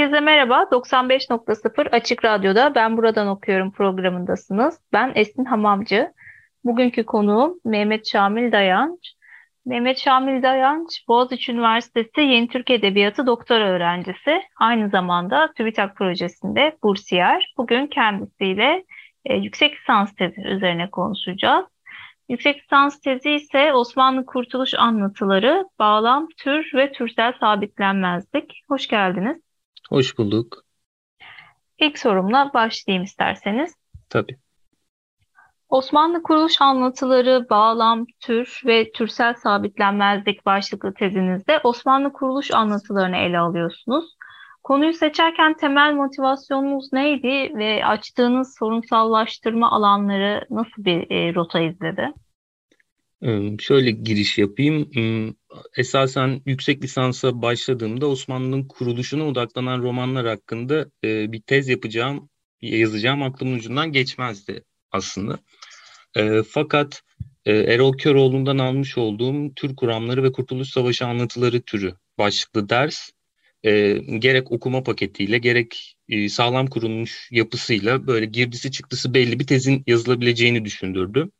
[0.00, 0.62] Herkese merhaba.
[0.70, 4.80] 95.0 Açık Radyo'da Ben Buradan Okuyorum programındasınız.
[4.92, 6.12] Ben Esin Hamamcı.
[6.64, 9.14] Bugünkü konuğum Mehmet Şamil Dayanç.
[9.66, 14.42] Mehmet Şamil Dayanç, Boğaziçi Üniversitesi Yeni Türk Edebiyatı doktora öğrencisi.
[14.60, 17.54] Aynı zamanda TÜBİTAK projesinde bursiyer.
[17.56, 18.84] Bugün kendisiyle
[19.24, 21.66] e, yüksek lisans tezi üzerine konuşacağız.
[22.28, 28.62] Yüksek lisans tezi ise Osmanlı Kurtuluş Anlatıları, Bağlam, Tür ve Türsel Sabitlenmezlik.
[28.68, 29.49] Hoş geldiniz.
[29.90, 30.64] Hoş bulduk.
[31.78, 33.74] İlk sorumla başlayayım isterseniz.
[34.08, 34.38] Tabii.
[35.68, 44.16] Osmanlı kuruluş anlatıları, bağlam, tür ve türsel sabitlenmezlik başlıklı tezinizde Osmanlı kuruluş anlatılarını ele alıyorsunuz.
[44.62, 52.12] Konuyu seçerken temel motivasyonunuz neydi ve açtığınız sorunsallaştırma alanları nasıl bir e, rota izledi?
[53.58, 54.90] Şöyle giriş yapayım.
[55.76, 62.28] Esasen yüksek lisansa başladığımda Osmanlı'nın kuruluşuna odaklanan romanlar hakkında bir tez yapacağım,
[62.62, 65.38] yazacağım aklımın ucundan geçmezdi aslında.
[66.48, 67.02] Fakat
[67.46, 73.10] Erol Köroğlu'ndan almış olduğum Türk kuramları ve Kurtuluş Savaşı anlatıları türü başlıklı ders
[74.18, 75.96] gerek okuma paketiyle gerek
[76.28, 81.30] sağlam kurulmuş yapısıyla böyle girdisi çıktısı belli bir tezin yazılabileceğini düşündürdü.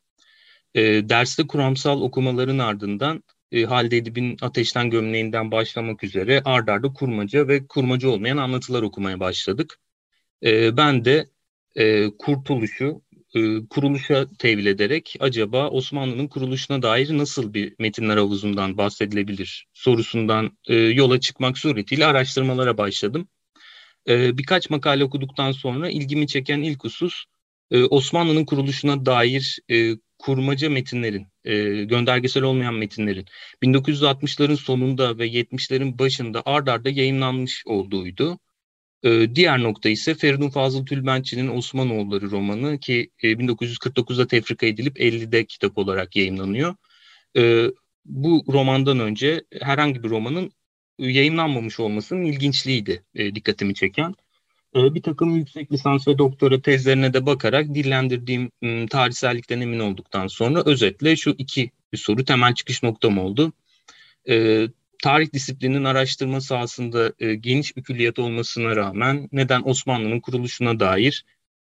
[0.74, 3.22] E, derste kuramsal okumaların ardından
[3.52, 9.20] e, Halide Edip'in Ateşten Gömleğinden başlamak üzere ard arda kurmaca ve kurmaca olmayan anlatılar okumaya
[9.20, 9.78] başladık.
[10.44, 11.26] E, ben de
[11.76, 13.02] e, Kurtuluş'u
[13.34, 20.74] e, kuruluşa tevil ederek acaba Osmanlı'nın kuruluşuna dair nasıl bir metinler havuzundan bahsedilebilir sorusundan e,
[20.74, 23.28] yola çıkmak suretiyle araştırmalara başladım.
[24.08, 27.24] E, birkaç makale okuduktan sonra ilgimi çeken ilk husus
[27.70, 33.26] e, Osmanlı'nın kuruluşuna dair e, kurmaca metinlerin, e, göndergesel olmayan metinlerin
[33.62, 38.38] 1960'ların sonunda ve 70'lerin başında ard arda yayınlanmış olduğuydu.
[39.02, 45.44] E, diğer nokta ise Feridun Fazıl Tülbentçi'nin Osmanoğulları romanı ki e, 1949'da tefrika edilip 50'de
[45.46, 46.74] kitap olarak yayınlanıyor.
[47.36, 47.66] E,
[48.04, 50.52] bu romandan önce herhangi bir romanın
[50.98, 54.14] yayınlanmamış olmasının ilginçliğiydi e, dikkatimi çeken.
[54.76, 58.50] Ee, bir takım yüksek lisans ve doktora tezlerine de bakarak dillendirdiğim
[58.86, 63.52] tarihsellikten emin olduktan sonra özetle şu iki bir soru temel çıkış noktam oldu.
[64.28, 64.66] E,
[65.02, 71.24] tarih disiplinin araştırma sahasında e, geniş bir külliyat olmasına rağmen neden Osmanlı'nın kuruluşuna dair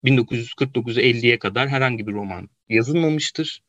[0.04, 3.62] 1949-50'ye kadar herhangi bir roman yazılmamıştır?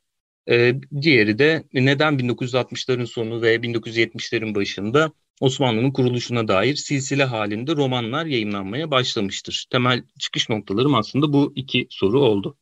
[0.49, 5.11] E, diğeri de neden 1960'ların sonu ve 1970'lerin başında
[5.41, 9.65] Osmanlı'nın kuruluşuna dair silsile halinde romanlar yayınlanmaya başlamıştır.
[9.71, 12.57] Temel çıkış noktalarım aslında bu iki soru oldu.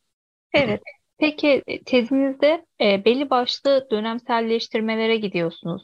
[0.52, 0.80] Evet.
[1.18, 5.82] Peki tezinizde e, belli başlı dönemselleştirmelere gidiyorsunuz.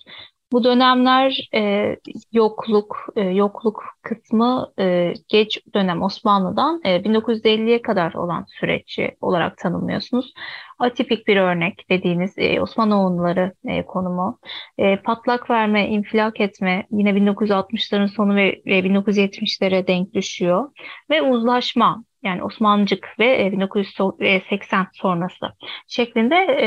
[0.52, 1.96] Bu dönemler e,
[2.32, 10.32] yokluk, e, yokluk kısmı e, geç dönem Osmanlı'dan e, 1950'ye kadar olan süreci olarak tanımlıyorsunuz.
[10.78, 14.38] Atipik bir örnek dediğiniz e, Osmanoğulları e, konumu.
[14.78, 20.70] E, patlak verme, infilak etme yine 1960'ların sonu ve, ve 1970'lere denk düşüyor.
[21.10, 25.46] Ve uzlaşma yani Osmancık ve 1980 sonrası
[25.88, 26.66] şeklinde e,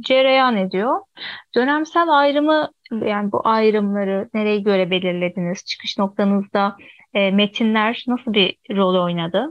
[0.00, 1.00] cereyan ediyor.
[1.54, 5.64] Dönemsel ayrımı yani bu ayrımları nereye göre belirlediniz?
[5.64, 6.76] Çıkış noktanızda
[7.14, 9.46] e, metinler nasıl bir rol oynadı?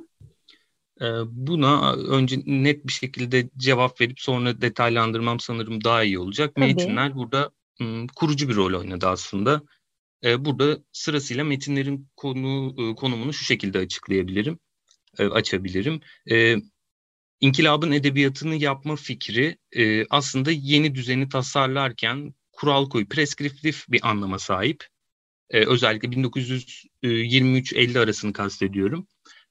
[1.01, 6.56] E, buna önce net bir şekilde cevap verip sonra detaylandırmam sanırım daha iyi olacak.
[6.56, 6.65] Tabii.
[6.65, 7.51] Metinler burada
[8.15, 9.62] kurucu bir rol oynadı aslında.
[10.24, 14.59] E, burada sırasıyla metinlerin konu konumunu şu şekilde açıklayabilirim,
[15.19, 16.01] açabilirim.
[17.41, 19.57] İnkılabın edebiyatını yapma fikri
[20.09, 24.88] aslında yeni düzeni tasarlarken kural koy, preskriptif bir anlama sahip.
[25.50, 29.07] E, özellikle 1923-50 arasını kastediyorum.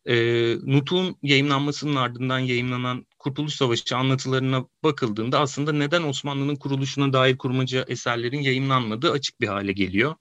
[0.06, 0.14] E,
[0.62, 8.40] Nutuk'un yayınlanmasının ardından yayınlanan Kurtuluş Savaşı anlatılarına bakıldığında aslında neden Osmanlı'nın kuruluşuna dair kurmaca eserlerin
[8.40, 10.14] yayınlanmadığı açık bir hale geliyor.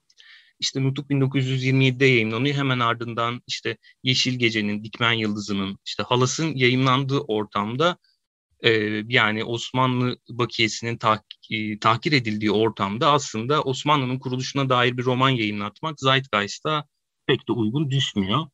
[0.60, 2.56] İşte Nutuk 1927'de yayınlanıyor.
[2.56, 7.98] Hemen ardından işte Yeşil Gece'nin, Dikmen Yıldızı'nın, işte Halas'ın yayınlandığı ortamda
[8.60, 8.70] e,
[9.08, 11.18] yani Osmanlı bakiyesinin tah,
[11.50, 16.84] e, tahkir edildiği ortamda aslında Osmanlı'nın kuruluşuna dair bir roman yayınlatmak Zeitgeist'a
[17.26, 18.46] pek de uygun düşmüyor.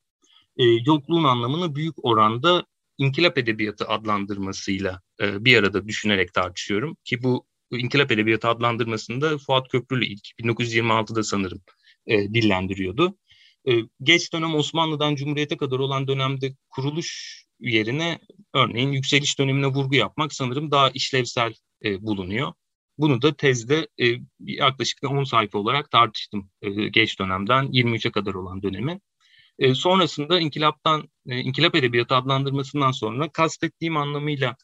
[0.56, 2.66] E, yokluğun anlamını büyük oranda
[2.98, 6.96] inkılap edebiyatı adlandırmasıyla e, bir arada düşünerek tartışıyorum.
[7.04, 11.60] Ki bu inkılap edebiyatı adlandırmasında Fuat Köprülü ilk 1926'da sanırım
[12.06, 13.18] e, dillendiriyordu.
[13.68, 13.72] E,
[14.02, 18.18] geç dönem Osmanlı'dan Cumhuriyet'e kadar olan dönemde kuruluş yerine
[18.54, 21.54] örneğin yükseliş dönemine vurgu yapmak sanırım daha işlevsel
[21.84, 22.52] e, bulunuyor.
[22.98, 24.06] Bunu da tezde e,
[24.40, 29.00] yaklaşık 10 sayfa olarak tartıştım e, geç dönemden 23'e kadar olan dönemi.
[29.58, 34.56] E, sonrasında inkılaptan, e, inkılap edebiyatı adlandırmasından sonra kastettiğim anlamıyla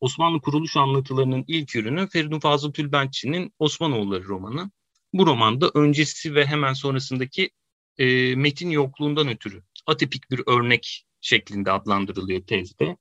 [0.00, 4.70] Osmanlı kuruluş anlatılarının ilk ürünü Feridun Fazıl Tülbentçi'nin Osmanoğulları romanı.
[5.12, 7.50] Bu romanda öncesi ve hemen sonrasındaki
[7.98, 12.96] e, metin yokluğundan ötürü atipik bir örnek şeklinde adlandırılıyor tezde.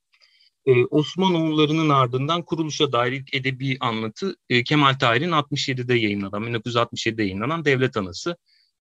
[0.65, 7.65] Ee, Osmanoğullarının ardından kuruluşa dair ilk edebi anlatı e, Kemal Tahir'in 67'de yayınlanan, 1967'de yayınlanan
[7.65, 8.37] Devlet Anası.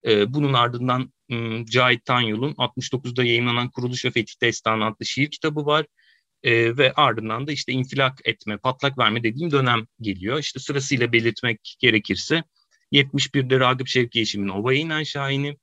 [0.06, 5.66] E, bunun ardından m, Cahit Tanyol'un 69'da yayınlanan Kuruluş ve Fetih Destanı adlı şiir kitabı
[5.66, 5.86] var.
[6.42, 10.38] E, ve ardından da işte infilak etme, patlak verme dediğim dönem geliyor.
[10.38, 12.44] İşte sırasıyla belirtmek gerekirse
[12.92, 15.56] 71'de Ragıp Şevki Yeşim'in Ova'ya inen Şahin'i,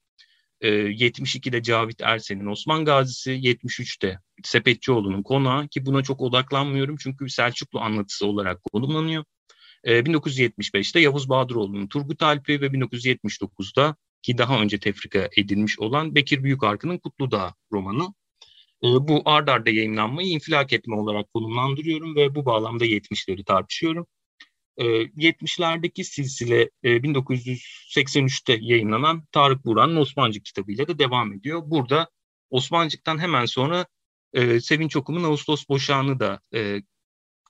[0.62, 7.80] 72'de ee, Cavit Ersen'in Osman Gazisi, 73'te Sepetçioğlu'nun konağı ki buna çok odaklanmıyorum çünkü Selçuklu
[7.80, 9.24] anlatısı olarak konumlanıyor.
[9.86, 16.44] 1975'te ee, Yavuz Bahadıroğlu'nun Turgut Alp'i ve 1979'da ki daha önce tefrika edilmiş olan Bekir
[16.44, 18.14] Büyükarkı'nın Kutludağ romanı.
[18.84, 24.08] Ee, bu ard arda yayınlanmayı infilak etme olarak konumlandırıyorum ve bu bağlamda 70'leri tartışıyorum.
[24.80, 31.62] 70'lerdeki ee, silsile 1983'te e, yayınlanan Tarık Buran'ın Osmancık kitabıyla da devam ediyor.
[31.66, 32.10] Burada
[32.50, 33.86] Osmancık'tan hemen sonra
[34.34, 36.82] e, Sevinç Okum'un Ağustos Boşağı'nı da e,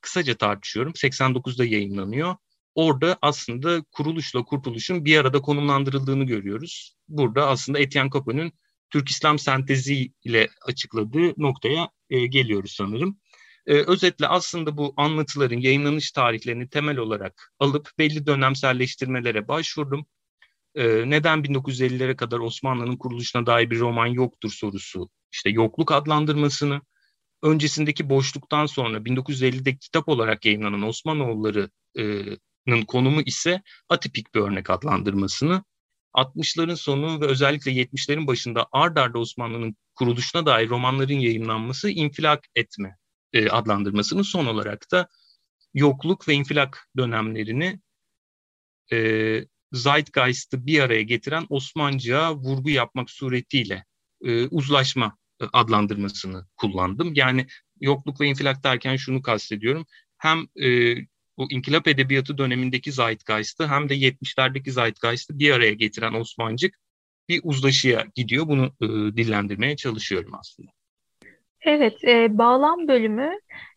[0.02, 0.92] kısaca tartışıyorum.
[0.94, 2.36] 89'da yayınlanıyor.
[2.76, 6.96] Orada aslında kuruluşla kurtuluşun bir arada konumlandırıldığını görüyoruz.
[7.08, 8.52] Burada aslında Etienne Capone'un
[8.90, 13.20] Türk İslam sentezi ile açıkladığı noktaya geliyoruz sanırım.
[13.70, 20.06] E, özetle aslında bu anlatıların yayınlanış tarihlerini temel olarak alıp belli dönemselleştirmelere başvurdum.
[20.76, 26.82] E, neden 1950'lere kadar Osmanlı'nın kuruluşuna dair bir roman yoktur sorusu, işte yokluk adlandırmasını,
[27.44, 35.64] öncesindeki boşluktan sonra 1950'de kitap olarak yayınlanan Osmanoğulları'nın konumu ise atipik bir örnek adlandırmasını,
[36.14, 42.99] 60'ların sonu ve özellikle 70'lerin başında ard arda Osmanlı'nın kuruluşuna dair romanların yayınlanması infilak etme
[43.34, 45.08] e, adlandırmasının son olarak da
[45.74, 47.80] yokluk ve infilak dönemlerini
[48.92, 53.86] e, Zeitgeist'ı bir araya getiren Osmancı'ya vurgu yapmak suretiyle
[54.24, 57.14] e, uzlaşma e, adlandırmasını kullandım.
[57.14, 57.48] Yani
[57.82, 59.86] yokluk ve infilak derken şunu kastediyorum.
[60.18, 60.96] Hem e,
[61.38, 66.76] bu inkılap edebiyatı dönemindeki Zeitgeist'ı hem de 70'lerdeki Zeitgeist'ı bir araya getiren Osmancık
[67.30, 68.48] bir uzlaşıya gidiyor.
[68.48, 68.88] Bunu e,
[69.18, 70.79] dillendirmeye çalışıyorum aslında.
[71.70, 73.32] Evet, e, bağlam bölümü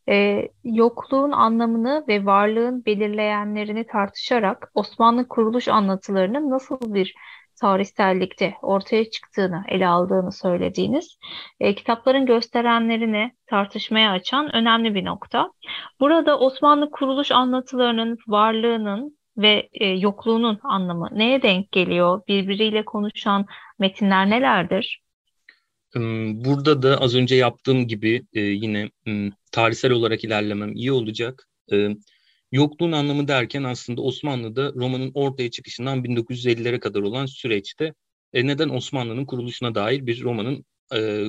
[0.08, 7.14] e, yokluğun anlamını ve varlığın belirleyenlerini tartışarak Osmanlı kuruluş anlatılarının nasıl bir
[7.60, 11.18] tarihsellikte ortaya çıktığını ele aldığını söylediğiniz
[11.60, 15.52] e, kitapların gösterenlerini tartışmaya açan önemli bir nokta.
[16.00, 22.22] Burada Osmanlı kuruluş anlatılarının varlığının ve e, yokluğunun anlamı neye denk geliyor?
[22.28, 23.46] Birbiriyle konuşan
[23.78, 25.02] metinler nelerdir?
[25.94, 28.90] Burada da az önce yaptığım gibi e, yine
[29.52, 31.48] tarihsel olarak ilerlemem iyi olacak.
[31.72, 31.88] E,
[32.52, 37.94] yokluğun anlamı derken aslında Osmanlı'da romanın ortaya çıkışından 1950'lere kadar olan süreçte
[38.32, 40.64] e, neden Osmanlı'nın kuruluşuna dair bir romanın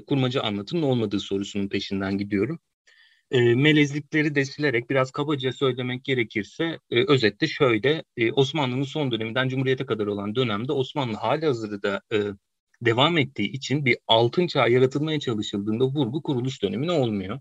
[0.08, 2.60] kurmaca anlatının olmadığı sorusunun peşinden gidiyorum.
[3.32, 8.04] Melezlikleri de silerek biraz kabaca söylemek gerekirse özette şöyle
[8.34, 12.02] Osmanlı'nın son döneminden Cumhuriyet'e kadar olan dönemde Osmanlı hali hazırda
[12.82, 17.40] devam ettiği için bir altın çağ yaratılmaya çalışıldığında vurgu kuruluş dönemine olmuyor.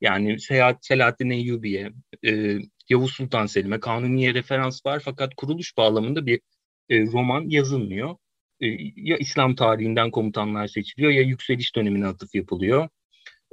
[0.00, 1.92] Yani Seyahat Selahattin Eyyubi'ye,
[2.26, 2.58] e,
[2.88, 6.40] Yavuz Sultan Selim'e, Kanuni'ye referans var fakat kuruluş bağlamında bir
[6.88, 8.16] e, roman yazılmıyor.
[8.60, 8.66] E,
[8.96, 12.88] ya İslam tarihinden komutanlar seçiliyor ya yükseliş dönemine atıf yapılıyor.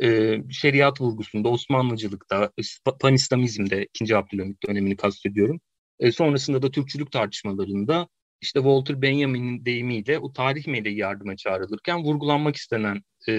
[0.04, 2.52] E, şeriat vurgusunda Osmanlıcılıkta,
[3.00, 4.18] Panislamizmde 2.
[4.18, 5.62] Abdülhamit dönemini kastediyorum.
[6.00, 8.08] E, sonrasında da Türkçülük tartışmalarında
[8.46, 13.32] işte Walter Benjamin'in deyimiyle o tarih meleği yardıma çağrılırken vurgulanmak istenen e,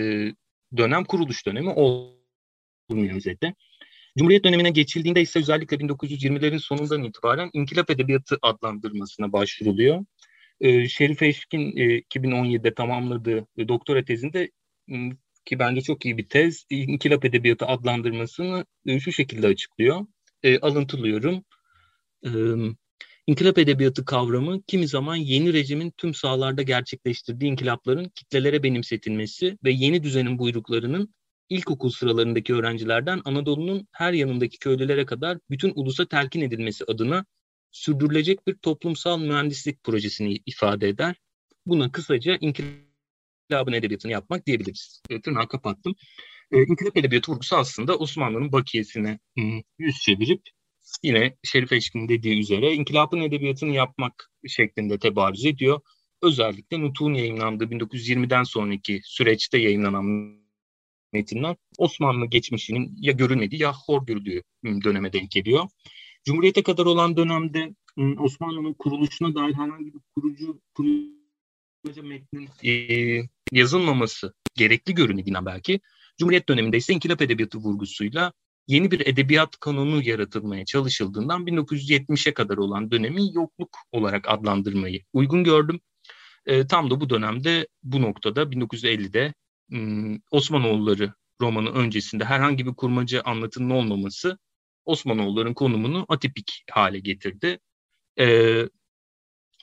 [0.77, 3.55] dönem kuruluş dönemi olmuyor özetle.
[4.19, 10.05] Cumhuriyet dönemine geçildiğinde ise özellikle 1920'lerin sonundan itibaren inkılap edebiyatı adlandırmasına başvuruluyor.
[10.61, 14.51] E, Şerif Eşkin e, 2017'de tamamladığı e, doktora tezinde
[15.47, 20.07] ki bence çok iyi bir tez, İnkılap Edebiyatı adlandırmasını e, şu şekilde açıklıyor.
[20.43, 21.45] E, alıntılıyorum.
[22.25, 22.31] E,
[23.26, 30.02] İnkılap edebiyatı kavramı kimi zaman yeni rejimin tüm sahalarda gerçekleştirdiği inkılapların kitlelere benimsetilmesi ve yeni
[30.02, 31.14] düzenin buyruklarının
[31.49, 37.25] ilkokul sıralarındaki öğrencilerden Anadolu'nun her yanındaki köylülere kadar bütün ulusa telkin edilmesi adına
[37.71, 41.16] sürdürülecek bir toplumsal mühendislik projesini ifade eder.
[41.66, 45.02] Buna kısaca inkılabın edebiyatını yapmak diyebiliriz.
[45.11, 45.95] E, tırnağı kapattım.
[46.52, 49.18] E, inkılap edebiyatı vurgusu aslında Osmanlı'nın bakiyesine
[49.78, 50.42] yüz çevirip
[51.02, 55.81] yine Şerif Eşkin dediği üzere inkılapın edebiyatını yapmak şeklinde tebarüz ediyor.
[56.23, 60.37] Özellikle Nutuk'un yayınlandığı 1920'den sonraki süreçte yayınlanan
[61.12, 65.69] metinler Osmanlı geçmişinin ya görülmediği ya hor görüldüğü döneme denk geliyor.
[66.25, 74.35] Cumhuriyete kadar olan dönemde ıı, Osmanlı'nın kuruluşuna dair herhangi bir kurucu proje metnin e, yazılmaması
[74.55, 75.81] gerekli görünüyor belki.
[76.19, 78.33] Cumhuriyet döneminde ise inkılap edebiyatı vurgusuyla
[78.66, 85.80] yeni bir edebiyat kanunu yaratılmaya çalışıldığından 1970'e kadar olan dönemi yokluk olarak adlandırmayı uygun gördüm.
[86.46, 89.35] E, tam da bu dönemde bu noktada 1950'de
[89.73, 94.38] ım, Osmanoğulları romanı öncesinde herhangi bir kurmaca anlatının olmaması
[94.85, 97.58] Osmanoğulların konumunu atipik hale getirdi.
[98.18, 98.26] E,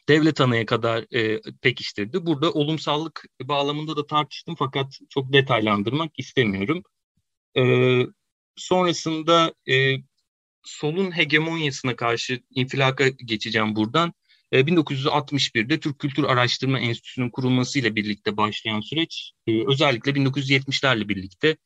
[0.10, 2.25] devlet anaya kadar e, pekiştirdi.
[2.25, 6.83] Burada olumsallık bağlamında da tartıştım fakat çok detaylandırmak istemiyorum.
[7.57, 7.63] E,
[8.55, 9.95] sonrasında e,
[10.63, 14.13] solun hegemonyasına karşı infilaka geçeceğim buradan.
[14.51, 21.57] E, 1961'de Türk Kültür Araştırma Enstitüsü'nün kurulmasıyla birlikte başlayan süreç e, özellikle 1970'lerle birlikte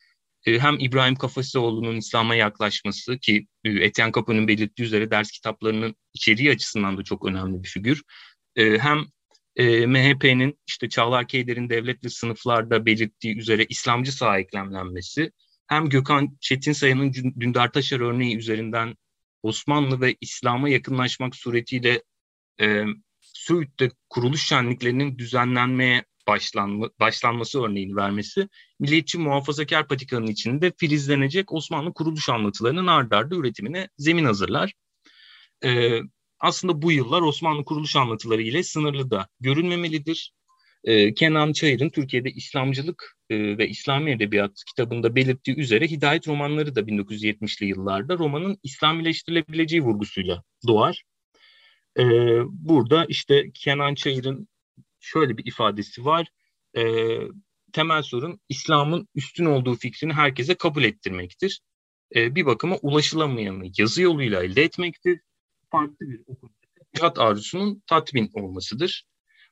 [0.45, 6.51] e, hem İbrahim Kafasioğlu'nun İslam'a yaklaşması ki e, Etienne Capone'un belirttiği üzere ders kitaplarının içeriği
[6.51, 8.03] açısından da çok önemli bir figür.
[8.55, 9.05] E, hem
[9.55, 15.31] e, MHP'nin işte Çağlar Keyder'in devlet ve sınıflarda belirttiği üzere İslamcı sağ eklemlenmesi
[15.67, 18.95] hem Gökhan Çetinsaya'nın Dündar Taşar örneği üzerinden
[19.43, 22.03] Osmanlı ve İslam'a yakınlaşmak suretiyle
[22.61, 22.83] e,
[23.21, 32.29] Söğüt'te kuruluş şenliklerinin düzenlenmeye başlanma, başlanması örneğini vermesi, milliyetçi muhafazakar patikanın içinde filizlenecek Osmanlı kuruluş
[32.29, 34.73] anlatılarının ard arda üretimine zemin hazırlar.
[35.63, 35.99] E,
[36.39, 40.33] aslında bu yıllar Osmanlı kuruluş anlatıları ile sınırlı da görünmemelidir.
[40.87, 46.81] E, Kenan Çayır'ın Türkiye'de İslamcılık e, ve İslami Edebiyat kitabında belirttiği üzere Hidayet romanları da
[46.81, 51.03] 1970'li yıllarda romanın İslamileştirilebileceği vurgusuyla doğar.
[51.99, 52.03] E,
[52.45, 54.47] burada işte Kenan Çayır'ın
[54.99, 56.27] şöyle bir ifadesi var.
[56.77, 56.83] E,
[57.73, 61.61] temel sorun İslam'ın üstün olduğu fikrini herkese kabul ettirmektir.
[62.15, 65.19] Bir bakıma ulaşılamayanı yazı yoluyla elde etmektir.
[65.71, 66.51] Farklı bir okuma
[66.95, 69.05] cihat arzusunun tatmin olmasıdır.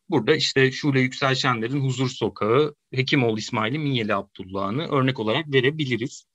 [0.10, 6.26] Burada işte Şule Yüksel Şenler'in Huzur Sokağı, Hekimoğlu İsmail'in Minyeli Abdullah'ını örnek olarak verebiliriz.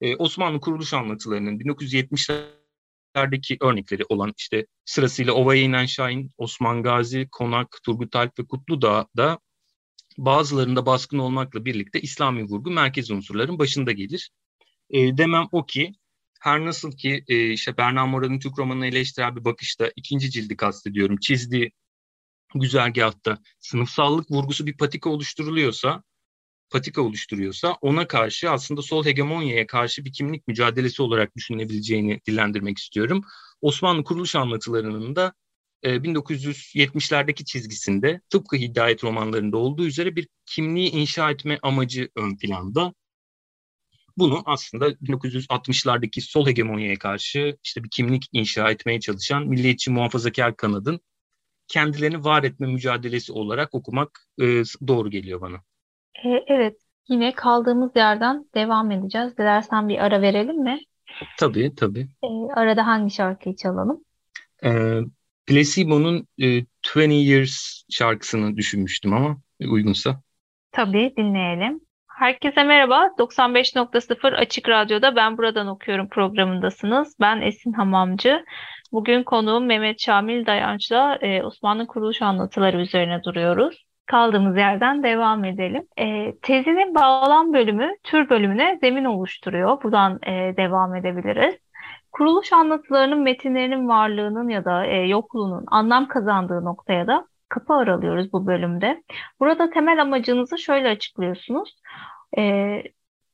[0.00, 7.78] Ee, Osmanlı kuruluş anlatılarının 1970'lerdeki örnekleri olan işte sırasıyla Ova'ya inen Şahin, Osman Gazi, Konak,
[7.82, 9.38] Turgut Alp ve Kutludağ'da
[10.18, 14.30] bazılarında baskın olmakla birlikte İslami vurgu merkez unsurların başında gelir.
[14.90, 15.92] E, demem o ki
[16.40, 21.16] her nasıl ki e, işte Berna Mora'nın Türk romanını eleştiren bir bakışta ikinci cildi kastediyorum
[21.16, 21.72] çizdiği
[22.54, 26.02] güzergahta sınıfsallık vurgusu bir patika oluşturuluyorsa,
[26.70, 33.24] patika oluşturuyorsa ona karşı aslında sol hegemonyaya karşı bir kimlik mücadelesi olarak düşünebileceğini dillendirmek istiyorum.
[33.60, 35.34] Osmanlı kuruluş anlatılarının da
[35.82, 42.94] e, 1970'lerdeki çizgisinde tıpkı Hidayet romanlarında olduğu üzere bir kimliği inşa etme amacı ön planda.
[44.16, 51.00] Bunu aslında 1960'lardaki sol hegemonyaya karşı işte bir kimlik inşa etmeye çalışan milliyetçi muhafazakar kanadın
[51.68, 54.44] kendilerini var etme mücadelesi olarak okumak e,
[54.88, 55.56] doğru geliyor bana.
[56.24, 56.76] E, evet,
[57.08, 59.38] yine kaldığımız yerden devam edeceğiz.
[59.38, 60.80] Dilersen bir ara verelim mi?
[61.38, 62.08] Tabii, tabii.
[62.22, 64.04] E, arada hangi şarkıyı çalalım?
[64.64, 65.00] E,
[65.46, 66.46] Placebo'nun e,
[66.96, 70.20] 20 Years şarkısını düşünmüştüm ama uygunsa.
[70.72, 71.80] Tabii, dinleyelim.
[72.18, 73.10] Herkese merhaba.
[73.18, 77.16] 95.0 Açık Radyo'da Ben Buradan Okuyorum programındasınız.
[77.20, 78.44] Ben Esin Hamamcı.
[78.92, 83.84] Bugün konuğum Mehmet Şamil Dayanç'la e, Osmanlı kuruluş anlatıları üzerine duruyoruz.
[84.06, 85.86] Kaldığımız yerden devam edelim.
[85.98, 89.82] E, tezinin bağlam bölümü tür bölümüne zemin oluşturuyor.
[89.82, 91.54] Buradan e, devam edebiliriz.
[92.12, 98.46] Kuruluş anlatılarının metinlerinin varlığının ya da e, yokluğunun anlam kazandığı noktaya da kapı aralıyoruz bu
[98.46, 99.02] bölümde.
[99.40, 101.76] Burada temel amacınızı şöyle açıklıyorsunuz.
[102.38, 102.82] E,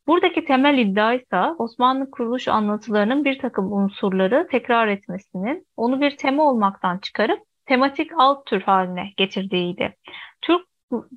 [0.06, 6.42] Buradaki temel iddia ise Osmanlı kuruluş anlatılarının bir takım unsurları tekrar etmesinin, onu bir tema
[6.50, 9.96] olmaktan çıkarıp tematik alt tür haline getirdiğiydi.
[10.42, 10.66] Türk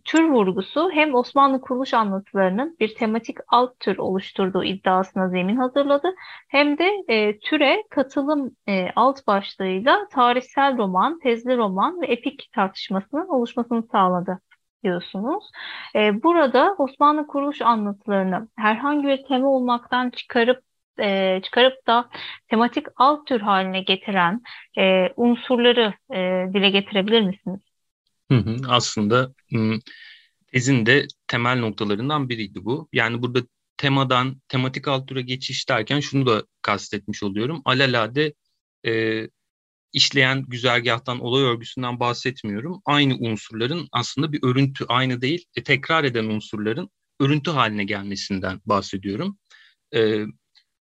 [0.05, 6.07] tür vurgusu hem Osmanlı kuruluş anlatılarının bir tematik alt tür oluşturduğu iddiasına zemin hazırladı
[6.47, 13.27] hem de e, türe katılım e, alt başlığıyla tarihsel roman, tezli roman ve epik tartışmasının
[13.27, 14.39] oluşmasını sağladı
[14.87, 15.43] diyorsunuz.
[15.95, 20.63] E, burada Osmanlı kuruluş anlatılarını herhangi bir tema olmaktan çıkarıp
[20.99, 22.09] e, çıkarıp da
[22.47, 24.41] tematik alt tür haline getiren
[24.77, 26.17] e, unsurları e,
[26.53, 27.59] dile getirebilir misiniz?
[28.31, 29.33] Hı hı, aslında
[30.51, 32.89] tezin de temel noktalarından biriydi bu.
[32.93, 33.39] Yani burada
[33.77, 37.61] temadan tematik alt türe geçiş derken şunu da kastetmiş oluyorum.
[37.65, 38.33] Alelade
[38.85, 39.23] e,
[39.93, 42.81] işleyen güzergahtan, olay örgüsünden bahsetmiyorum.
[42.85, 46.89] Aynı unsurların aslında bir örüntü, aynı değil, e, tekrar eden unsurların
[47.19, 49.37] örüntü haline gelmesinden bahsediyorum.
[49.95, 50.25] E,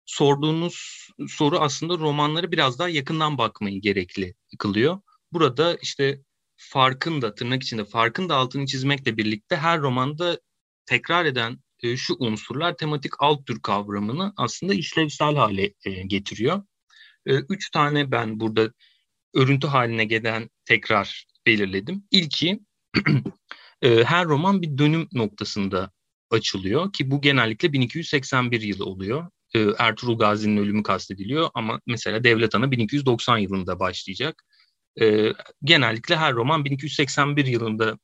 [0.07, 5.01] sorduğunuz soru aslında romanları biraz daha yakından bakmayı gerekli kılıyor.
[5.33, 6.21] Burada işte
[6.57, 10.41] farkın da tırnak içinde farkın da altını çizmekle birlikte her romanda
[10.87, 16.63] tekrar eden e, şu unsurlar tematik alt tür kavramını aslında işlevsel hale e, getiriyor.
[17.27, 18.73] E, üç tane ben burada
[19.35, 22.05] örüntü haline gelen tekrar belirledim.
[22.11, 22.61] İlki
[23.83, 25.91] e, her roman bir dönüm noktasında
[26.31, 29.31] açılıyor ki bu genellikle 1281 yılı oluyor.
[29.55, 34.45] E, Ertuğrul Gazi'nin ölümü kastediliyor ama mesela Devlet Ana 1290 yılında başlayacak.
[35.01, 35.33] E,
[35.65, 37.99] genellikle her roman 1281 yılında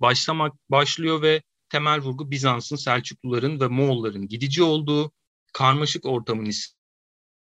[0.00, 5.12] başlamak başlıyor ve temel vurgu Bizans'ın, Selçukluların ve Moğolların gidici olduğu
[5.52, 6.44] karmaşık ortamın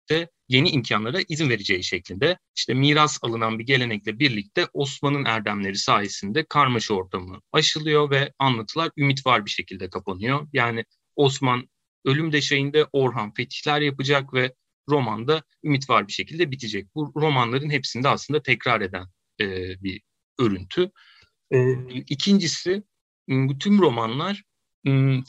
[0.09, 6.45] ise yeni imkanlara izin vereceği şeklinde işte miras alınan bir gelenekle birlikte Osman'ın erdemleri sayesinde
[6.49, 10.47] karmaşa ortamı aşılıyor ve anlatılar ümit var bir şekilde kapanıyor.
[10.53, 10.85] Yani
[11.15, 11.69] Osman
[12.05, 14.53] ölüm deşeğinde Orhan fetihler yapacak ve
[14.89, 16.95] romanda ümit var bir şekilde bitecek.
[16.95, 19.05] Bu romanların hepsinde aslında tekrar eden
[19.41, 19.45] e,
[19.83, 20.01] bir
[20.39, 20.91] örüntü.
[21.51, 22.83] E, ikincisi
[23.27, 24.43] bütün romanlar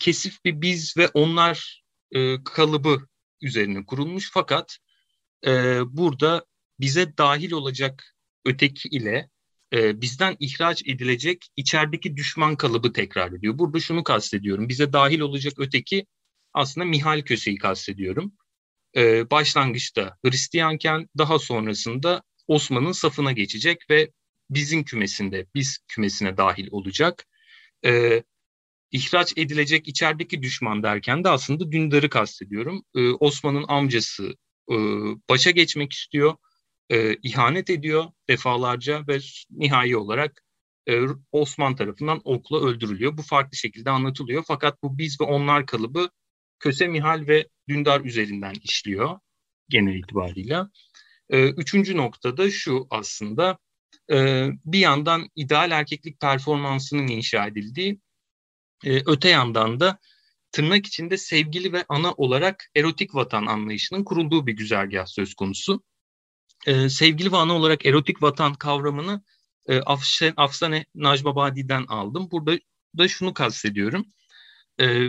[0.00, 3.06] kesif bir biz ve onlar e, kalıbı
[3.40, 4.78] üzerine kurulmuş fakat
[5.46, 6.44] e, burada
[6.80, 9.30] bize dahil olacak öteki ile
[9.72, 13.58] e, bizden ihraç edilecek içerideki düşman kalıbı tekrar ediyor.
[13.58, 14.68] Burada şunu kastediyorum.
[14.68, 16.06] Bize dahil olacak öteki
[16.54, 18.32] aslında Mihal Köse'yi kastediyorum
[18.96, 24.10] e, başlangıçta Hristiyanken daha sonrasında Osman'ın safına geçecek ve
[24.50, 27.26] bizim kümesinde, biz kümesine dahil olacak.
[27.84, 28.22] E,
[28.92, 32.82] ihraç edilecek içerideki düşman derken de aslında Dündar'ı kastediyorum.
[32.96, 34.34] E, Osman'ın amcası
[34.70, 34.76] e,
[35.30, 36.36] başa geçmek istiyor,
[36.90, 39.18] e, ihanet ediyor defalarca ve
[39.50, 40.44] nihai olarak
[40.88, 41.00] e,
[41.32, 43.16] Osman tarafından okla öldürülüyor.
[43.16, 44.44] Bu farklı şekilde anlatılıyor.
[44.46, 46.10] Fakat bu biz ve onlar kalıbı
[46.58, 49.18] Köse Mihal ve Dündar üzerinden işliyor
[49.68, 50.70] genel itibarıyla.
[51.30, 53.58] E, üçüncü noktada şu aslında
[54.10, 58.00] e, bir yandan ideal erkeklik performansının inşa edildiği,
[58.84, 59.98] e, öte yandan da
[60.52, 65.82] tırnak içinde sevgili ve ana olarak erotik vatan anlayışının kurulduğu bir güzergah söz konusu.
[66.66, 69.22] E, sevgili ve ana olarak erotik vatan kavramını
[69.68, 72.30] e, Afşen, Afsane Najmabadi'den aldım.
[72.30, 72.58] Burada
[72.98, 74.06] da şunu kastediyorum.
[74.80, 75.08] E,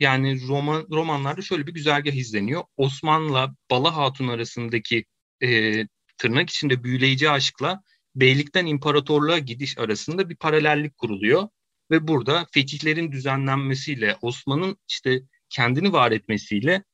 [0.00, 2.64] yani roman romanlarda şöyle bir güzergah izleniyor.
[2.76, 5.04] Osman'la Bala Hatun arasındaki
[5.42, 5.82] e,
[6.18, 7.82] tırnak içinde büyüleyici aşkla
[8.14, 11.48] beylikten imparatorluğa gidiş arasında bir paralellik kuruluyor.
[11.90, 16.84] Ve burada fetihlerin düzenlenmesiyle Osman'ın işte kendini var etmesiyle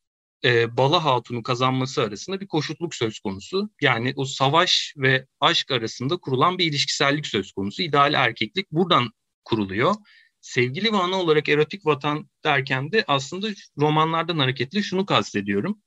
[0.45, 3.71] e, Bala Hatun'u kazanması arasında bir koşutluk söz konusu.
[3.81, 7.83] Yani o savaş ve aşk arasında kurulan bir ilişkisellik söz konusu.
[7.83, 9.11] İdeal erkeklik buradan
[9.45, 9.95] kuruluyor
[10.43, 15.83] sevgili ve ana olarak erotik vatan derken de aslında romanlardan hareketli şunu kastediyorum.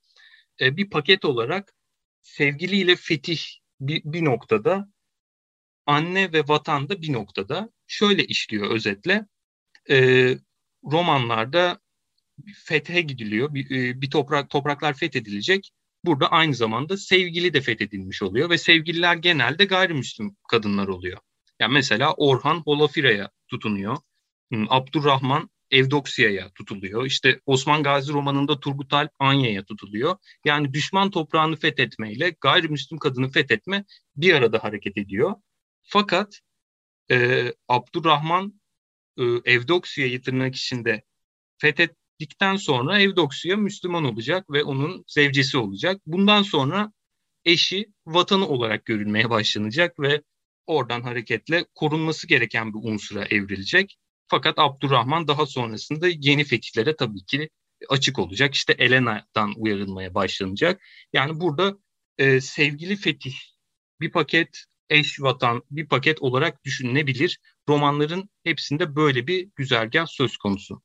[0.60, 1.74] E, bir paket olarak
[2.22, 3.40] sevgiliyle fetih
[3.80, 4.88] bir, bir noktada,
[5.86, 9.26] anne ve vatan da bir noktada şöyle işliyor özetle.
[9.90, 9.96] E,
[10.84, 11.80] romanlarda
[12.64, 15.70] fethe gidiliyor, bir, e, bir toprak topraklar fethedilecek.
[16.04, 21.18] Burada aynı zamanda sevgili de fethedilmiş oluyor ve sevgililer genelde gayrimüslim kadınlar oluyor.
[21.60, 23.96] Yani mesela Orhan Holafira'ya tutunuyor.
[24.50, 27.06] Hmm, Abdurrahman Evdoksiya'ya tutuluyor.
[27.06, 30.16] İşte Osman Gazi romanında Turgut Alp Anya'ya tutuluyor.
[30.44, 33.84] Yani düşman toprağını fethetmeyle gayrimüslim kadını fethetme
[34.16, 35.34] bir arada hareket ediyor.
[35.82, 36.40] Fakat
[37.10, 38.60] e, Abdurrahman
[39.18, 41.02] e, Evdoksiya'yı tırnak içinde
[41.58, 46.00] fethettikten sonra Evdoksiya Müslüman olacak ve onun zevcesi olacak.
[46.06, 46.92] Bundan sonra
[47.44, 50.22] eşi vatanı olarak görülmeye başlanacak ve
[50.66, 53.98] oradan hareketle korunması gereken bir unsura evrilecek.
[54.28, 57.50] Fakat Abdurrahman daha sonrasında yeni fetihlere tabii ki
[57.88, 58.54] açık olacak.
[58.54, 60.82] İşte Elena'dan uyarılmaya başlanacak.
[61.12, 61.78] Yani burada
[62.18, 63.34] e, sevgili fetih
[64.00, 67.38] bir paket eş vatan, bir paket olarak düşünülebilir.
[67.68, 70.82] Romanların hepsinde böyle bir güzergah söz konusu.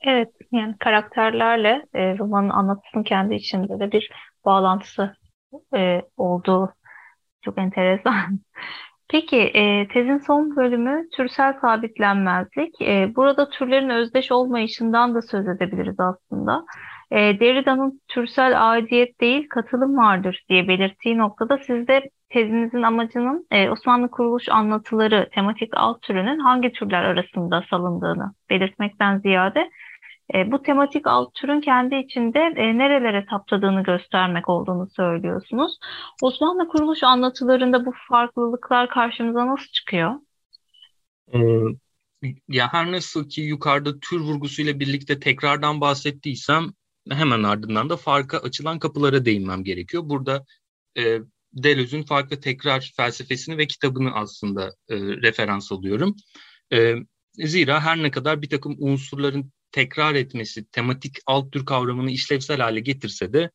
[0.00, 4.10] Evet, yani karakterlerle e, romanın anlatısının kendi içinde de bir
[4.44, 5.16] bağlantısı
[5.76, 6.72] e, olduğu
[7.42, 8.40] çok enteresan.
[9.08, 12.82] Peki, e, tezin son bölümü türsel sabitlenmezlik.
[12.82, 16.64] E, burada türlerin özdeş olmayışından da söz edebiliriz aslında.
[17.10, 23.70] E, Derrida'nın türsel aidiyet değil katılım vardır diye belirttiği noktada siz de tezinizin amacının e,
[23.70, 29.70] Osmanlı kuruluş anlatıları tematik alt türünün hangi türler arasında salındığını belirtmekten ziyade
[30.34, 35.78] e, bu tematik alt türün kendi içinde e, nerelere saptadığını göstermek olduğunu söylüyorsunuz.
[36.22, 40.14] Osmanlı kuruluş anlatılarında bu farklılıklar karşımıza nasıl çıkıyor?
[41.34, 41.38] Ee,
[42.48, 46.64] ya her nasıl ki yukarıda tür vurgusuyla birlikte tekrardan bahsettiysem
[47.10, 50.02] hemen ardından da farka açılan kapılara değinmem gerekiyor.
[50.06, 50.44] Burada
[50.98, 51.18] e,
[51.52, 56.16] Deleuze'ün farklı tekrar felsefesini ve kitabını aslında e, referans alıyorum.
[56.72, 56.94] E,
[57.34, 62.80] zira her ne kadar bir takım unsurların tekrar etmesi, tematik alt tür kavramını işlevsel hale
[62.80, 63.50] getirse de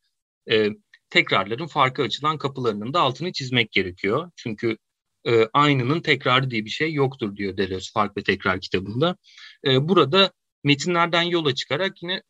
[0.51, 0.69] e,
[1.09, 4.31] tekrarların farkı açılan kapılarının da altını çizmek gerekiyor.
[4.35, 4.77] Çünkü
[5.25, 9.17] e, aynının tekrarı diye bir şey yoktur diyor Deleuze Fark ve Tekrar kitabında.
[9.65, 10.31] E, burada
[10.63, 12.23] metinlerden yola çıkarak yine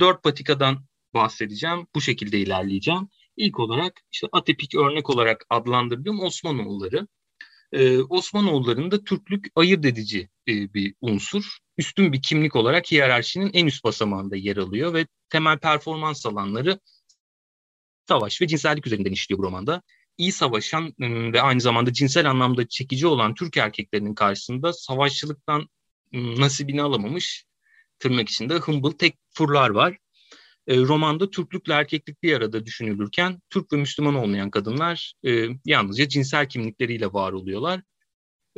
[0.00, 1.86] dört patikadan bahsedeceğim.
[1.94, 3.08] Bu şekilde ilerleyeceğim.
[3.36, 7.08] İlk olarak işte atepik örnek olarak adlandırdığım Osmanoğulları.
[7.72, 11.58] Ee, Osmanoğulları'nda Türklük ayırt edici e, bir unsur.
[11.78, 16.80] Üstün bir kimlik olarak hiyerarşinin en üst basamağında yer alıyor ve temel performans alanları
[18.08, 19.82] savaş ve cinsellik üzerinden işliyor bu romanda.
[20.18, 25.68] İyi savaşan ıı, ve aynı zamanda cinsel anlamda çekici olan Türk erkeklerinin karşısında savaşçılıktan
[26.14, 27.47] ıı, nasibini alamamış
[27.98, 29.98] tırnak içinde hımbıl tek furlar var.
[30.66, 36.48] E, romanda Türklükle erkeklik bir arada düşünülürken Türk ve Müslüman olmayan kadınlar e, yalnızca cinsel
[36.48, 37.82] kimlikleriyle var oluyorlar.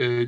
[0.01, 0.27] E,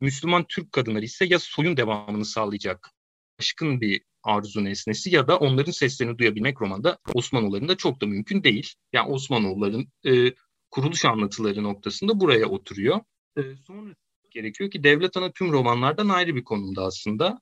[0.00, 2.90] Müslüman Türk kadınları ise ya soyun devamını sağlayacak
[3.38, 8.74] aşkın bir arzu nesnesi ya da onların seslerini duyabilmek romanda Osmanoğulları'nda çok da mümkün değil.
[8.92, 10.34] Yani Osmanoğulları'nın e,
[10.70, 13.00] kuruluş anlatıları noktasında buraya oturuyor.
[13.36, 13.94] E, sonra
[14.30, 17.40] gerekiyor ki devlet ana tüm romanlardan ayrı bir konumda aslında.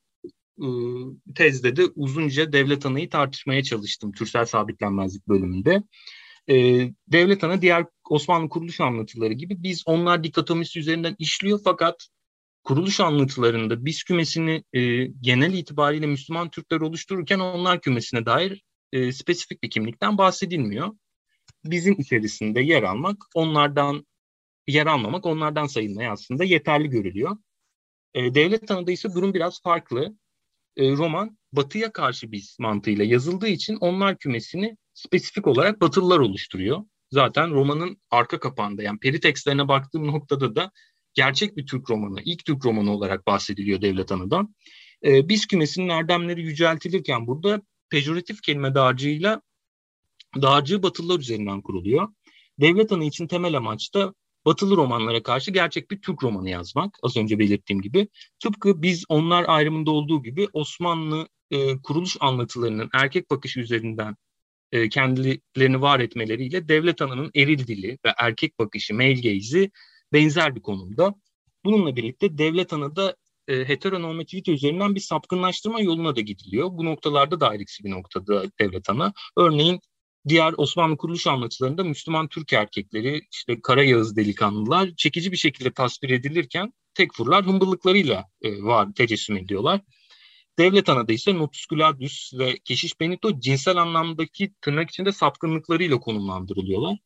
[0.62, 5.82] Iı, tezde de uzunca devlet anayı tartışmaya çalıştım türsel sabitlenmezlik bölümünde.
[7.08, 12.08] Devlet ana diğer Osmanlı kuruluş anlatıları gibi biz onlar dikotomisi üzerinden işliyor fakat
[12.68, 19.62] kuruluş anlatılarında biz kümesini e, genel itibariyle Müslüman Türkler oluştururken onlar kümesine dair e, spesifik
[19.62, 20.88] bir kimlikten bahsedilmiyor.
[21.64, 24.06] Bizim içerisinde yer almak, onlardan
[24.66, 27.36] yer almamak, onlardan sayılmaya aslında yeterli görülüyor.
[28.14, 30.16] E, devlet tanıda ise durum biraz farklı
[30.78, 36.84] e, roman batıya karşı bir mantığıyla yazıldığı için onlar kümesini spesifik olarak batılılar oluşturuyor.
[37.10, 40.70] Zaten romanın arka kapağında yani peritekstlerine baktığım noktada da
[41.14, 44.54] gerçek bir Türk romanı, ilk Türk romanı olarak bahsediliyor Devlet Anı'dan.
[45.04, 49.42] E, biz kümesinin erdemleri yüceltilirken burada pejoratif kelime dağarcığıyla
[50.42, 52.08] dağarcığı batılılar üzerinden kuruluyor.
[52.60, 54.14] Devlet Anı için temel amaç da
[54.46, 56.98] batılı romanlara karşı gerçek bir Türk romanı yazmak.
[57.02, 58.08] Az önce belirttiğim gibi.
[58.40, 64.16] Tıpkı biz onlar ayrımında olduğu gibi Osmanlı e, kuruluş anlatılarının erkek bakışı üzerinden
[64.72, 69.70] e, kendilerini var etmeleriyle devlet anının eril dili ve erkek bakışı, male gaze'i
[70.12, 71.14] benzer bir konumda.
[71.64, 73.16] Bununla birlikte devlet anı da
[73.48, 76.68] e, heteronormativite üzerinden bir sapkınlaştırma yoluna da gidiliyor.
[76.72, 79.12] Bu noktalarda da ayrıksi bir noktada devlet ana.
[79.36, 79.80] Örneğin
[80.28, 86.10] diğer Osmanlı kuruluş anlatılarında Müslüman Türk erkekleri, işte Kara Yağız delikanlılar çekici bir şekilde tasvir
[86.10, 89.80] edilirken tekfurlar hımbıllıklarıyla e, var, tecessüm ediyorlar.
[90.58, 96.98] Devlet anada ise Notus Gladius ve Keşiş Benito cinsel anlamdaki tırnak içinde sapkınlıklarıyla konumlandırılıyorlar.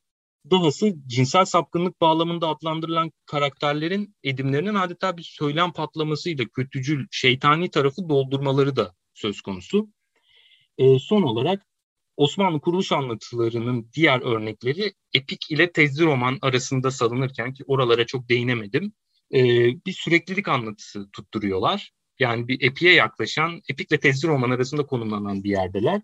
[0.51, 8.77] Dahası cinsel sapkınlık bağlamında adlandırılan karakterlerin edimlerinin adeta bir söylem patlamasıyla kötücül, şeytani tarafı doldurmaları
[8.77, 9.88] da söz konusu.
[10.79, 11.66] E, son olarak
[12.16, 18.92] Osmanlı kuruluş anlatılarının diğer örnekleri epik ile tezli roman arasında salınırken ki oralara çok değinemedim.
[19.35, 19.40] E,
[19.87, 21.92] bir süreklilik anlatısı tutturuyorlar.
[22.18, 26.03] Yani bir epiye yaklaşan, epikle tezli roman arasında konumlanan bir yerdeler.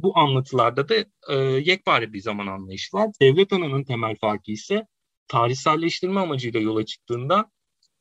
[0.00, 0.94] Bu anlatılarda da
[1.28, 3.10] e, yekpare bir zaman anlayışı var.
[3.20, 4.86] Devlet ananın temel farkı ise
[5.28, 7.50] tarihselleştirme amacıyla yola çıktığında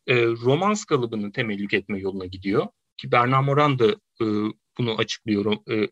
[0.08, 2.68] e, romans kalıbını temellük etme yoluna gidiyor.
[2.98, 4.26] Ki Bernard Moran da e,
[4.78, 5.90] bunu açıklıyor e,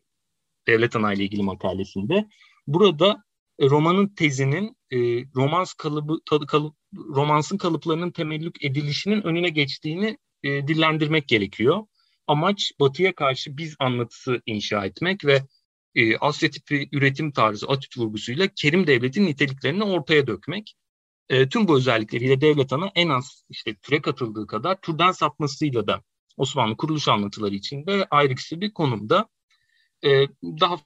[0.70, 2.28] Devlet Ana ile ilgili makalesinde.
[2.66, 3.24] Burada
[3.58, 4.98] e, romanın tezinin e,
[5.34, 11.86] romans kalıbı kalıp, romansın kalıplarının temellük edilişinin önüne geçtiğini e, dillendirmek gerekiyor.
[12.26, 15.42] Amaç batıya karşı biz anlatısı inşa etmek ve
[15.94, 20.74] e, Asya tipi üretim tarzı Atüt vurgusuyla Kerim Devlet'in niteliklerini ortaya dökmek.
[21.28, 26.02] E, tüm bu özellikleriyle devlet ana en az işte türe katıldığı kadar türden sapmasıyla da
[26.36, 29.28] Osmanlı kuruluş anlatıları içinde ayrıksı bir konumda.
[30.04, 30.80] E, daha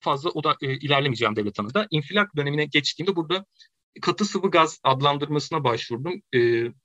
[0.00, 1.86] fazla o da e, ilerlemeyeceğim devlet anıda.
[1.90, 3.44] İnfilak dönemine geçtiğimde burada
[4.02, 6.22] katı sıvı gaz adlandırmasına başvurdum.
[6.34, 6.38] E,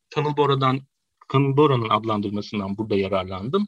[0.10, 0.82] Tanıl Bora'dan
[1.30, 3.67] Tanıl Bora'nın adlandırmasından burada yararlandım.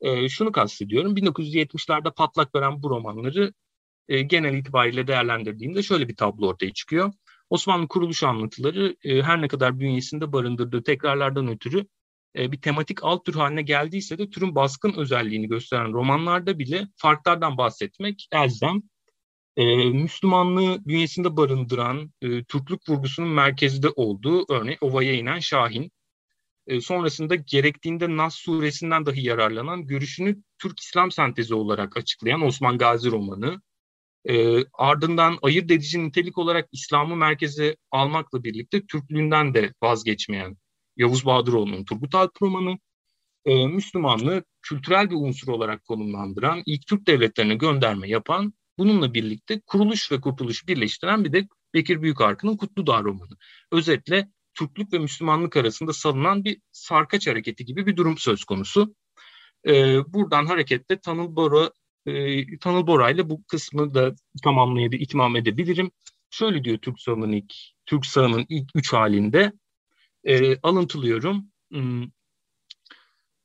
[0.00, 1.16] E, şunu kastediyorum.
[1.16, 3.52] 1970'lerde patlak veren bu romanları
[4.08, 7.12] e, genel itibariyle değerlendirdiğimde şöyle bir tablo ortaya çıkıyor.
[7.50, 11.86] Osmanlı kuruluş anlatıları e, her ne kadar bünyesinde barındırdığı tekrarlardan ötürü
[12.36, 17.58] e, bir tematik alt tür haline geldiyse de türün baskın özelliğini gösteren romanlarda bile farklardan
[17.58, 18.82] bahsetmek elzem.
[19.56, 25.92] E, Müslümanlığı bünyesinde barındıran e, Türklük vurgusunun merkezde olduğu örneğin Ova'ya inen Şahin.
[26.66, 33.62] E, sonrasında gerektiğinde Nas suresinden dahi yararlanan görüşünü Türk-İslam sentezi olarak açıklayan Osman Gazi romanı.
[34.28, 40.56] E, ardından ayırt edici nitelik olarak İslam'ı merkeze almakla birlikte Türklüğünden de vazgeçmeyen
[41.00, 42.78] Yavuz Bahadıroğlu'nun Turgut Alp romanı,
[43.44, 50.12] e, Müslümanlığı kültürel bir unsur olarak konumlandıran, ilk Türk devletlerine gönderme yapan, bununla birlikte kuruluş
[50.12, 53.36] ve kurtuluş birleştiren bir de Bekir Büyükarkı'nın Kutlu Dağ romanı.
[53.72, 58.94] Özetle Türklük ve Müslümanlık arasında salınan bir sarkaç hareketi gibi bir durum söz konusu.
[59.66, 59.72] E,
[60.12, 61.70] buradan hareketle Tanıl Bora
[62.06, 65.90] e, Tanıl Bora ile bu kısmı da tamamlayabilir, itmam edebilirim.
[66.30, 67.54] Şöyle diyor Türk Sağı'nın ilk,
[67.86, 69.52] Türk Sağı'nın ilk üç halinde
[70.24, 71.46] e, alıntılıyorum.
[71.70, 72.06] Hmm,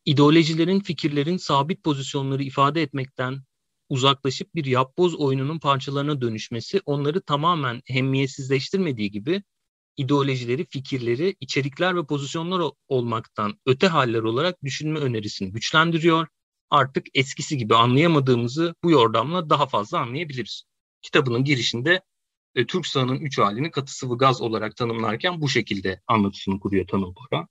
[0.06, 3.44] ideolojilerin, fikirlerin sabit pozisyonları ifade etmekten
[3.90, 9.44] uzaklaşıp bir yapboz oyununun parçalarına dönüşmesi onları tamamen hemmiyetsizleştirmediği gibi
[9.98, 16.28] ideolojileri, fikirleri, içerikler ve pozisyonlar olmaktan öte haller olarak düşünme önerisini güçlendiriyor.
[16.70, 20.64] Artık eskisi gibi anlayamadığımızı bu yordamla daha fazla anlayabiliriz.
[21.02, 22.02] Kitabının girişinde
[22.56, 27.14] e, Türk sahanın üç halini katı sıvı gaz olarak tanımlarken bu şekilde anlatısını kuruyor Tanıl
[27.16, 27.48] Bora.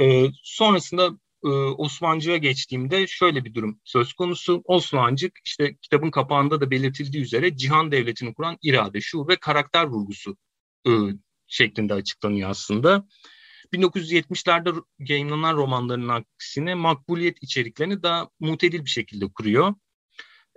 [0.00, 4.62] E, sonrasında e, Osmancı'ya geçtiğimde şöyle bir durum söz konusu.
[4.64, 10.36] Osmancık işte kitabın kapağında da belirtildiği üzere cihan devletini kuran irade, şuur ve karakter vurgusu
[10.86, 10.90] e,
[11.46, 13.06] şeklinde açıklanıyor aslında.
[13.72, 19.74] 1970'lerde yayınlanan romanların aksine makbuliyet içeriklerini daha mutedil bir şekilde kuruyor.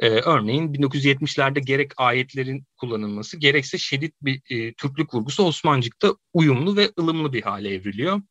[0.02, 6.92] Ee, örneğin 1970'lerde gerek ayetlerin kullanılması gerekse şiddet bir e, Türklük vurgusu Osmancık'ta uyumlu ve
[7.00, 8.22] ılımlı bir hale evriliyor.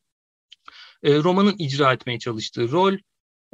[1.03, 2.95] E, romanın icra etmeye çalıştığı rol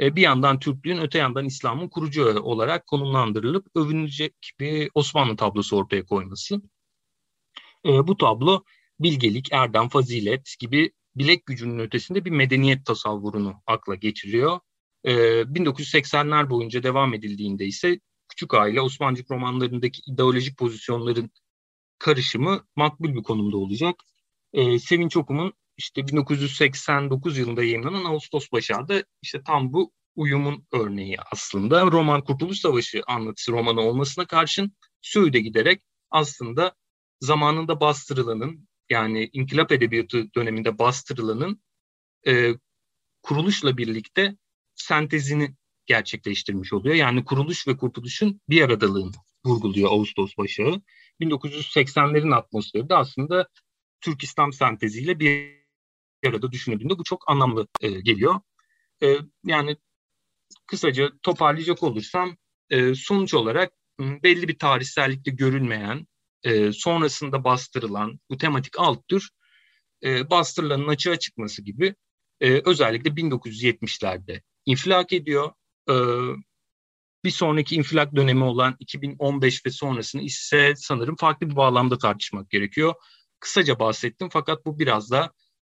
[0.01, 6.07] e, bir yandan Türklüğün öte yandan İslam'ın kurucu olarak konumlandırılıp övünecek bir Osmanlı tablosu ortaya
[6.07, 6.63] koyması.
[7.87, 8.65] E, bu tablo
[9.01, 14.61] bilgelik, erdem, fazilet gibi bilek gücünün ötesinde bir medeniyet tasavvurunu akla getiriyor.
[15.07, 21.31] E, 1980'ler boyunca devam edildiğinde ise Küçük Aile Osmancık romanlarındaki ideolojik pozisyonların
[21.99, 23.97] karışımı makbul bir konumda olacak.
[24.53, 31.83] E, Sevinç Okum'un işte 1989 yılında yayınlanan Ağustos Başar'da işte tam bu uyumun örneği aslında.
[31.83, 36.75] Roman Kurtuluş Savaşı anlatısı romanı olmasına karşın Söğüt'e giderek aslında
[37.21, 41.63] zamanında bastırılanın yani inkılap edebiyatı döneminde bastırılanın
[42.27, 42.55] e,
[43.23, 44.37] kuruluşla birlikte
[44.77, 45.55] sentezini
[45.87, 46.95] gerçekleştirmiş oluyor.
[46.95, 49.13] Yani kuruluş ve kurtuluşun bir aradalığını
[49.47, 50.83] vurguluyor Ağustos Başağı.
[51.21, 53.49] 1980'lerin atmosferi de aslında
[54.01, 55.57] Türk İslam senteziyle bir
[56.27, 58.41] arada düşünüldüğünde bu çok anlamlı e, geliyor.
[59.03, 59.77] E, yani
[60.67, 62.37] kısaca toparlayacak olursam
[62.71, 66.07] e, sonuç olarak belli bir tarihsellikte görülmeyen,
[66.43, 69.31] e, sonrasında bastırılan bu tematik alt tür
[70.03, 71.95] e, bastırılanın açığa çıkması gibi
[72.41, 75.53] e, özellikle 1970'lerde infilak ediyor.
[75.91, 75.95] E,
[77.25, 82.95] bir sonraki infilak dönemi olan 2015 ve sonrasını ise sanırım farklı bir bağlamda tartışmak gerekiyor.
[83.41, 85.33] Kısaca bahsettim fakat bu biraz da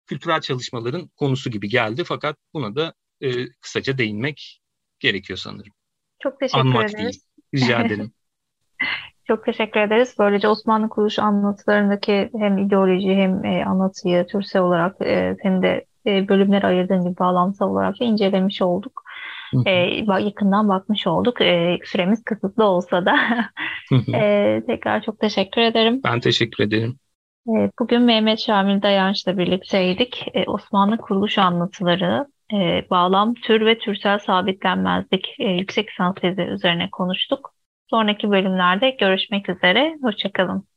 [0.05, 4.61] kültürel çalışmaların konusu gibi geldi fakat buna da e, kısaca değinmek
[4.99, 5.73] gerekiyor sanırım.
[6.19, 7.27] Çok teşekkür Anmak ederiz.
[7.53, 7.63] Değil.
[7.63, 8.11] Rica ederim.
[9.27, 10.15] Çok teşekkür ederiz.
[10.19, 16.27] Böylece Osmanlı kuruluş anlatılarındaki hem ideoloji hem e, anlatıyı türsel olarak e, hem de e,
[16.27, 19.03] bölümler ayırdığın gibi bağlamsal olarak da incelemiş olduk.
[19.65, 19.71] E,
[20.19, 21.41] yakından bakmış olduk.
[21.41, 23.15] E, süremiz kısıtlı olsa da.
[24.17, 26.01] e, tekrar çok teşekkür ederim.
[26.03, 26.99] Ben teşekkür ederim.
[27.47, 30.25] E, bugün Mehmet Şamil Dayanç'la birlikteydik.
[30.33, 36.89] E, Osmanlı kuruluş anlatıları, e, bağlam, tür ve türsel sabitlenmezlik e, yüksek lisans tezi üzerine
[36.91, 37.53] konuştuk.
[37.89, 39.97] Sonraki bölümlerde görüşmek üzere.
[40.01, 40.68] Hoşçakalın.